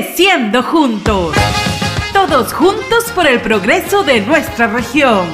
Creciendo 0.00 0.62
juntos. 0.62 1.36
Todos 2.14 2.54
juntos 2.54 3.12
por 3.14 3.26
el 3.26 3.38
progreso 3.38 4.02
de 4.02 4.22
nuestra 4.22 4.66
región. 4.66 5.26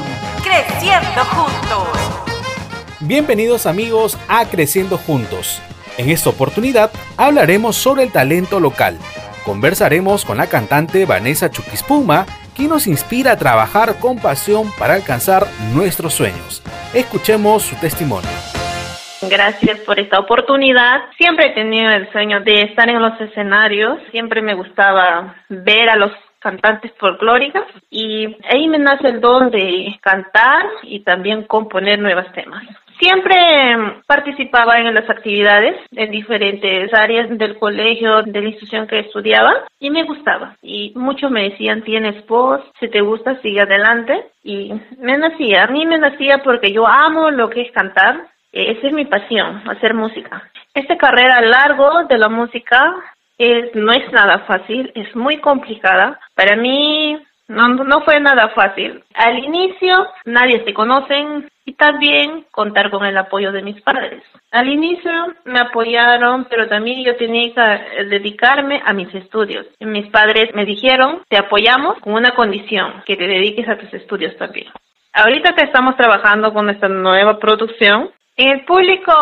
Creciendo 0.42 1.24
juntos. 1.24 1.86
Bienvenidos 2.98 3.66
amigos 3.66 4.18
a 4.26 4.44
Creciendo 4.46 4.98
juntos. 4.98 5.62
En 5.98 6.10
esta 6.10 6.30
oportunidad 6.30 6.90
hablaremos 7.16 7.76
sobre 7.76 8.02
el 8.02 8.10
talento 8.10 8.58
local. 8.58 8.98
Conversaremos 9.44 10.24
con 10.24 10.36
la 10.38 10.48
cantante 10.48 11.06
Vanessa 11.06 11.48
Chuquispuma, 11.48 12.26
quien 12.56 12.70
nos 12.70 12.88
inspira 12.88 13.32
a 13.32 13.38
trabajar 13.38 14.00
con 14.00 14.18
pasión 14.18 14.72
para 14.80 14.94
alcanzar 14.94 15.46
nuestros 15.74 16.12
sueños. 16.12 16.60
Escuchemos 16.92 17.62
su 17.62 17.76
testimonio. 17.76 18.28
Gracias 19.22 19.80
por 19.80 19.98
esta 19.98 20.18
oportunidad. 20.18 21.04
Siempre 21.16 21.46
he 21.46 21.54
tenido 21.54 21.90
el 21.90 22.10
sueño 22.12 22.40
de 22.40 22.62
estar 22.62 22.88
en 22.88 23.00
los 23.00 23.18
escenarios. 23.20 23.98
Siempre 24.10 24.42
me 24.42 24.54
gustaba 24.54 25.36
ver 25.48 25.88
a 25.88 25.96
los 25.96 26.12
cantantes 26.38 26.92
folclóricos 26.98 27.64
y 27.90 28.36
ahí 28.52 28.68
me 28.68 28.78
nace 28.78 29.08
el 29.08 29.20
don 29.20 29.50
de 29.50 29.98
cantar 30.00 30.66
y 30.82 31.00
también 31.00 31.44
componer 31.44 31.98
nuevos 31.98 32.30
temas. 32.32 32.62
Siempre 33.00 33.36
participaba 34.06 34.78
en 34.78 34.94
las 34.94 35.08
actividades 35.10 35.76
en 35.90 36.10
diferentes 36.10 36.92
áreas 36.94 37.28
del 37.36 37.58
colegio, 37.58 38.22
de 38.22 38.40
la 38.40 38.48
institución 38.48 38.86
que 38.86 39.00
estudiaba 39.00 39.52
y 39.80 39.90
me 39.90 40.04
gustaba. 40.04 40.56
Y 40.62 40.92
muchos 40.94 41.30
me 41.30 41.50
decían, 41.50 41.82
tienes 41.82 42.26
voz, 42.26 42.60
si 42.80 42.88
te 42.88 43.00
gusta, 43.00 43.40
sigue 43.42 43.60
adelante. 43.62 44.28
Y 44.42 44.72
me 44.98 45.18
nacía, 45.18 45.64
a 45.64 45.66
mí 45.66 45.84
me 45.84 45.98
nacía 45.98 46.38
porque 46.44 46.72
yo 46.72 46.86
amo 46.86 47.30
lo 47.30 47.50
que 47.50 47.62
es 47.62 47.72
cantar 47.72 48.28
esa 48.52 48.86
es 48.86 48.92
mi 48.92 49.04
pasión, 49.04 49.62
hacer 49.68 49.94
música. 49.94 50.50
Esta 50.74 50.96
carrera 50.96 51.40
largo 51.40 52.04
de 52.04 52.18
la 52.18 52.28
música 52.28 52.94
es, 53.38 53.74
no 53.74 53.92
es 53.92 54.10
nada 54.12 54.40
fácil, 54.40 54.92
es 54.94 55.14
muy 55.14 55.38
complicada. 55.38 56.18
Para 56.34 56.56
mí 56.56 57.18
no, 57.48 57.68
no 57.68 58.00
fue 58.02 58.20
nada 58.20 58.48
fácil. 58.50 59.02
Al 59.14 59.38
inicio 59.38 60.06
nadie 60.24 60.64
se 60.64 60.74
conoce 60.74 61.48
y 61.64 61.74
también 61.74 62.46
contar 62.50 62.90
con 62.90 63.04
el 63.04 63.16
apoyo 63.18 63.52
de 63.52 63.62
mis 63.62 63.80
padres. 63.82 64.22
Al 64.52 64.68
inicio 64.68 65.10
me 65.44 65.60
apoyaron, 65.60 66.46
pero 66.48 66.68
también 66.68 67.04
yo 67.04 67.16
tenía 67.16 67.52
que 67.52 68.04
dedicarme 68.04 68.80
a 68.84 68.92
mis 68.92 69.12
estudios. 69.14 69.66
Mis 69.80 70.08
padres 70.10 70.54
me 70.54 70.64
dijeron, 70.64 71.22
te 71.28 71.36
apoyamos 71.36 71.98
con 71.98 72.14
una 72.14 72.34
condición, 72.34 73.02
que 73.04 73.16
te 73.16 73.26
dediques 73.26 73.68
a 73.68 73.76
tus 73.78 73.92
estudios 73.92 74.36
también. 74.36 74.68
Ahorita 75.12 75.54
que 75.54 75.64
estamos 75.64 75.96
trabajando 75.96 76.52
con 76.52 76.70
esta 76.70 76.88
nueva 76.88 77.38
producción, 77.38 78.10
el 78.36 78.64
público 78.66 79.12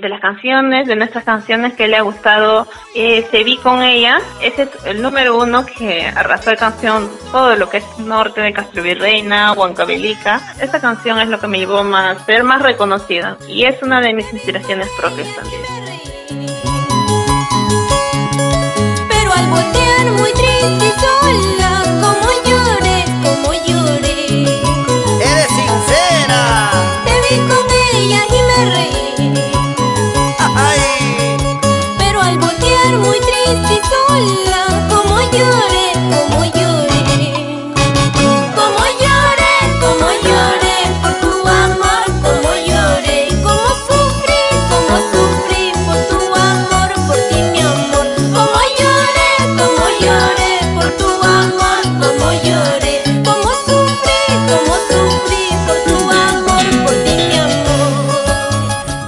de 0.00 0.08
las 0.08 0.20
canciones, 0.20 0.88
de 0.88 0.96
nuestras 0.96 1.24
canciones 1.24 1.74
que 1.74 1.86
le 1.86 1.98
ha 1.98 2.02
gustado, 2.02 2.66
eh, 2.94 3.26
se 3.30 3.44
vi 3.44 3.58
con 3.58 3.82
ella. 3.82 4.20
Ese 4.40 4.62
es 4.62 4.70
el 4.86 5.02
número 5.02 5.36
uno 5.38 5.66
que 5.66 6.06
arrasó 6.06 6.50
la 6.50 6.56
canción, 6.56 7.10
todo 7.30 7.56
lo 7.56 7.68
que 7.68 7.78
es 7.78 7.98
norte 7.98 8.40
de 8.40 8.54
Castro 8.54 8.82
Virreina, 8.82 9.52
Huancavelica. 9.52 10.40
Esta 10.60 10.80
canción 10.80 11.20
es 11.20 11.28
lo 11.28 11.38
que 11.38 11.46
me 11.46 11.58
llevó 11.58 11.80
a 11.80 12.18
ser 12.24 12.42
más 12.42 12.62
reconocida 12.62 13.36
y 13.48 13.64
es 13.64 13.82
una 13.82 14.00
de 14.00 14.14
mis 14.14 14.32
inspiraciones 14.32 14.88
propias 14.98 15.28
también. 15.34 15.71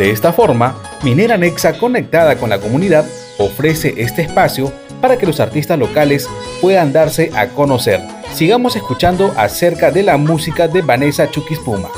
De 0.04 0.10
esta 0.10 0.34
forma, 0.34 0.74
Minera 1.02 1.38
Nexa 1.38 1.78
conectada 1.78 2.36
con 2.36 2.50
la 2.50 2.60
comunidad 2.60 3.06
ofrece 3.38 3.94
este 3.96 4.20
espacio 4.20 4.70
para 5.00 5.16
que 5.16 5.24
los 5.24 5.40
artistas 5.40 5.78
locales 5.78 6.28
puedan 6.60 6.92
darse 6.92 7.30
a 7.34 7.48
conocer. 7.48 8.00
Sigamos 8.34 8.76
escuchando 8.76 9.32
acerca 9.38 9.90
de 9.90 10.02
la 10.02 10.18
música 10.18 10.68
de 10.68 10.82
Vanessa 10.82 11.30
Chuquispuma. 11.30 11.88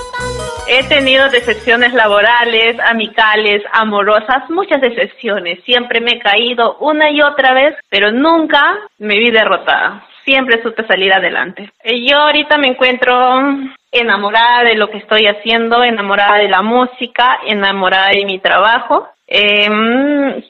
He 0.69 0.84
tenido 0.84 1.28
decepciones 1.31 1.93
laborales, 1.94 2.78
amicales, 2.78 3.65
amorosas, 3.72 4.49
muchas 4.50 4.81
decepciones. 4.81 5.59
Siempre 5.65 6.00
me 6.00 6.12
he 6.12 6.21
caído 6.21 6.77
una 6.78 7.11
y 7.11 7.21
otra 7.23 7.55
vez, 7.55 7.75
pero 7.91 8.12
nunca 8.12 8.62
me 8.99 9.19
vi 9.19 9.33
derrotada. 9.33 10.06
Siempre 10.25 10.62
supe 10.62 10.87
salir 10.87 11.12
adelante. 11.12 11.73
Eh, 11.83 12.06
Yo 12.09 12.19
ahorita 12.19 12.56
me 12.56 12.69
encuentro 12.69 13.41
enamorada 13.98 14.64
de 14.64 14.74
lo 14.74 14.88
que 14.90 14.98
estoy 14.98 15.26
haciendo, 15.26 15.82
enamorada 15.82 16.38
de 16.38 16.48
la 16.48 16.62
música, 16.62 17.40
enamorada 17.46 18.10
de 18.10 18.24
mi 18.24 18.38
trabajo. 18.38 19.08
Eh, 19.26 19.68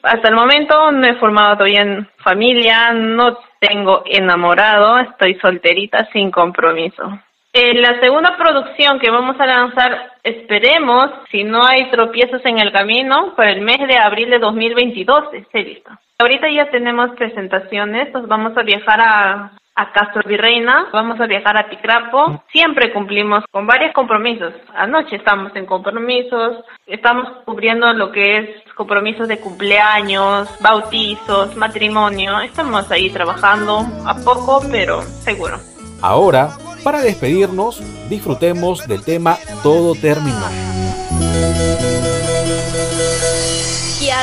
hasta 0.03 0.27
el 0.27 0.35
momento 0.35 0.91
no 0.91 1.07
he 1.07 1.15
formado 1.15 1.55
todavía 1.55 1.81
en 1.81 2.07
familia, 2.23 2.91
no 2.93 3.37
tengo 3.59 4.03
enamorado, 4.05 4.99
estoy 4.99 5.35
solterita 5.35 6.07
sin 6.13 6.31
compromiso. 6.31 7.19
En 7.53 7.81
la 7.81 7.99
segunda 7.99 8.37
producción 8.37 8.99
que 8.99 9.09
vamos 9.09 9.39
a 9.39 9.47
lanzar, 9.47 10.11
esperemos, 10.21 11.09
si 11.31 11.43
no 11.43 11.65
hay 11.65 11.89
tropiezos 11.89 12.41
en 12.45 12.59
el 12.59 12.71
camino, 12.71 13.33
para 13.35 13.51
el 13.51 13.61
mes 13.61 13.79
de 13.79 13.97
abril 13.97 14.29
de 14.29 14.37
2022 14.37 15.33
esté 15.33 15.63
listo. 15.63 15.89
Ahorita 16.19 16.49
ya 16.51 16.69
tenemos 16.69 17.11
presentaciones, 17.15 18.09
pues 18.11 18.27
vamos 18.27 18.55
a 18.57 18.61
viajar 18.61 19.01
a, 19.01 19.51
a 19.77 19.91
Castro 19.91 20.23
Virreina, 20.25 20.87
vamos 20.91 21.21
a 21.21 21.27
viajar 21.27 21.55
a 21.55 21.69
Ticrapo. 21.69 22.43
Siempre 22.51 22.91
cumplimos 22.91 23.43
con 23.51 23.67
varios 23.67 23.93
compromisos. 23.93 24.53
Anoche 24.75 25.15
estamos 25.15 25.55
en 25.55 25.67
compromisos, 25.67 26.65
estamos 26.87 27.29
cubriendo 27.45 27.93
lo 27.93 28.11
que 28.11 28.37
es 28.37 28.49
compromisos 28.73 29.27
de 29.27 29.39
cumpleaños, 29.39 30.49
bautizos, 30.61 31.55
matrimonio. 31.55 32.39
Estamos 32.41 32.89
ahí 32.91 33.11
trabajando 33.11 33.85
a 34.05 34.15
poco, 34.15 34.61
pero 34.71 35.03
seguro. 35.03 35.59
Ahora, 36.01 36.49
para 36.83 37.01
despedirnos, 37.01 37.81
disfrutemos 38.09 38.87
del 38.87 39.03
tema 39.05 39.37
Todo 39.61 39.93
terminó. 39.93 40.47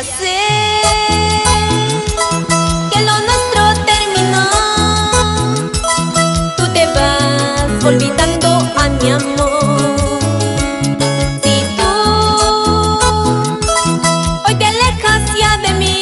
Sé 0.03 1.44
olvidando 7.87 8.49
a 8.77 8.89
mi 8.89 9.11
amor. 9.11 10.19
Si 11.43 11.55
tú 11.77 11.93
hoy 14.47 14.55
te 14.55 14.65
alejas 14.65 15.23
ya 15.39 15.59
de 15.59 15.75
mí, 15.75 16.01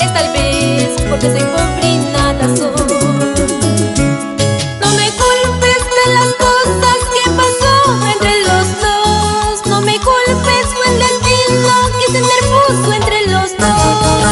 es 0.00 0.14
tal 0.14 0.32
vez 0.32 0.90
porque 1.10 1.30
soy 1.30 1.44
pobre 1.54 1.88
y. 1.88 1.96
No 4.80 4.88
me 4.98 5.10
culpes 5.22 5.82
de 5.98 6.06
las 6.14 6.30
cosas 6.44 6.98
que 7.14 7.30
pasó 7.30 7.74
entre 8.14 8.34
los 8.44 8.66
dos. 8.80 9.66
No 9.66 9.80
me 9.82 9.98
culpes 9.98 10.66
fue 10.74 10.86
el 10.92 10.98
destino 10.98 11.72
que 11.98 12.12
se 12.12 12.18
interpuso 12.18 12.92
entre 12.92 13.26
los 13.26 13.50
dos. 13.58 14.22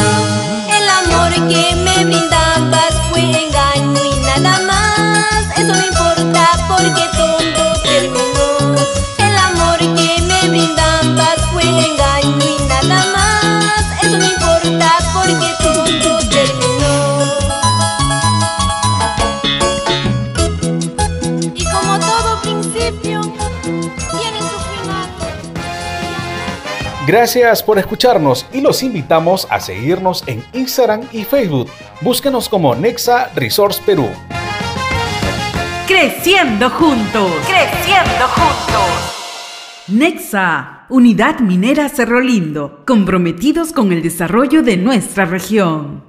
El 0.69 0.89
amor 0.89 1.31
que 1.49 1.74
Gracias 27.07 27.61
por 27.61 27.77
escucharnos 27.77 28.47
y 28.51 28.61
los 28.61 28.81
invitamos 28.81 29.47
a 29.51 29.59
seguirnos 29.59 30.23
en 30.25 30.43
Instagram 30.53 31.01
y 31.11 31.23
Facebook. 31.23 31.69
Búsquenos 32.01 32.49
como 32.49 32.73
Nexa 32.73 33.29
Resource 33.35 33.79
Perú. 33.85 34.07
Creciendo 35.85 36.67
juntos. 36.71 37.31
Creciendo 37.47 38.25
juntos. 38.27 39.85
Nexa, 39.87 40.87
Unidad 40.89 41.41
Minera 41.41 41.89
Cerro 41.89 42.21
Lindo, 42.21 42.81
comprometidos 42.87 43.71
con 43.71 43.91
el 43.91 44.01
desarrollo 44.01 44.63
de 44.63 44.77
nuestra 44.77 45.25
región. 45.25 46.05